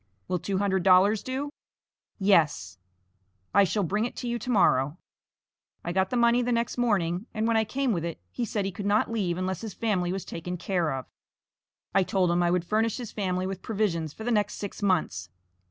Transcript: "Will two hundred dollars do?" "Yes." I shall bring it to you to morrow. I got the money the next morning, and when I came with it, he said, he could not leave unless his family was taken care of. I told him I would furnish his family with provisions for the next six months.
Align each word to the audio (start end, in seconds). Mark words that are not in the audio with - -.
"Will 0.27 0.39
two 0.39 0.57
hundred 0.57 0.81
dollars 0.81 1.21
do?" 1.21 1.51
"Yes." 2.17 2.79
I 3.53 3.63
shall 3.63 3.83
bring 3.83 4.03
it 4.05 4.15
to 4.15 4.27
you 4.27 4.39
to 4.39 4.49
morrow. 4.49 4.97
I 5.85 5.91
got 5.91 6.09
the 6.09 6.17
money 6.17 6.41
the 6.41 6.51
next 6.51 6.75
morning, 6.75 7.27
and 7.35 7.45
when 7.47 7.55
I 7.55 7.65
came 7.65 7.91
with 7.93 8.03
it, 8.03 8.19
he 8.31 8.43
said, 8.43 8.65
he 8.65 8.71
could 8.71 8.87
not 8.87 9.11
leave 9.11 9.37
unless 9.37 9.61
his 9.61 9.75
family 9.75 10.11
was 10.11 10.25
taken 10.25 10.57
care 10.57 10.91
of. 10.91 11.05
I 11.93 12.01
told 12.01 12.31
him 12.31 12.41
I 12.41 12.49
would 12.49 12.65
furnish 12.65 12.97
his 12.97 13.11
family 13.11 13.45
with 13.45 13.61
provisions 13.61 14.11
for 14.11 14.23
the 14.23 14.31
next 14.31 14.55
six 14.55 14.81
months. 14.81 15.29